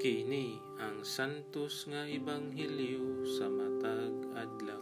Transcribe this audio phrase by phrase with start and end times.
[0.00, 4.80] Kini ang santos nga ebanghelyo sa matag adlaw.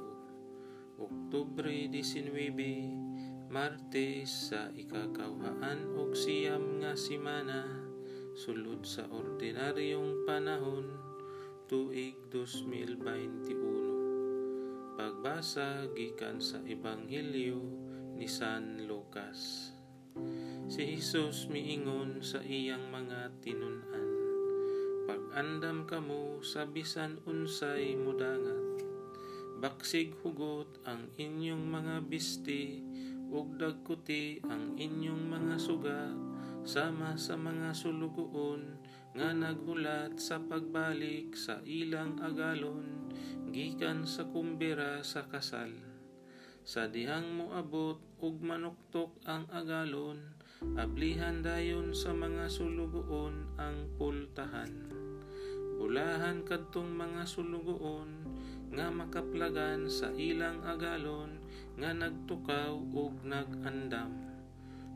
[0.95, 7.67] Oktubre 19, Martes sa ikakawhaan og siyam nga semana
[8.39, 10.87] sulod sa ordinaryong panahon
[11.67, 14.95] tuig 2021.
[14.95, 17.59] Pagbasa gikan sa ebanghelyo
[18.15, 19.75] ni San Lucas.
[20.71, 24.18] Si Jesus miingon sa iyang mga tinun-an
[25.39, 28.83] pag-andam kamo sa bisan unsay mudangat.
[29.63, 32.83] Baksig hugot ang inyong mga bisti,
[33.31, 36.11] ug dagkuti ang inyong mga suga,
[36.67, 38.83] sama sa mga sulugoon
[39.15, 43.07] nga naghulat sa pagbalik sa ilang agalon,
[43.55, 45.71] gikan sa kumbira sa kasal.
[46.67, 50.19] Sa dihang moabot ug manuktok ang agalon,
[50.75, 55.07] ablihan dayon sa mga sulugoon ang pultahan.
[55.79, 58.11] Bulahan kadtong mga sulugoon
[58.75, 61.39] nga makaplagan sa ilang agalon
[61.79, 64.11] nga nagtukaw ug nagandam.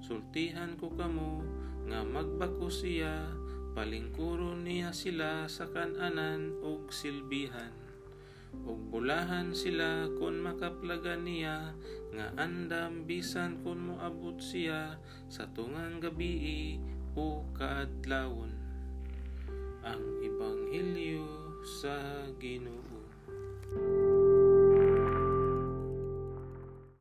[0.03, 1.47] Sultihan ko kamo
[1.87, 3.31] nga magbako siya,
[3.79, 7.71] palingkuron niya sila sa kananan ug silbihan.
[8.67, 11.79] Ug bulahan sila kon makaplagan niya
[12.11, 14.99] nga andam bisan kon moabot siya
[15.31, 16.83] sa tungang gabii
[17.15, 18.63] o kaadlawon
[19.83, 20.23] ang
[21.83, 23.02] sa Ginoo.